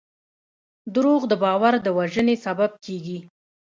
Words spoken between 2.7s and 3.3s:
کېږي.